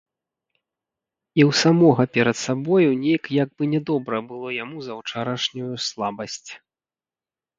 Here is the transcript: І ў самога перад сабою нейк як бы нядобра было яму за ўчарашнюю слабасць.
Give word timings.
І 1.39 1.43
ў 1.49 1.57
самога 1.63 2.03
перад 2.17 2.37
сабою 2.45 2.89
нейк 3.03 3.23
як 3.43 3.49
бы 3.59 3.63
нядобра 3.73 4.21
было 4.29 4.47
яму 4.63 4.77
за 4.85 4.93
ўчарашнюю 5.01 5.69
слабасць. 5.89 6.51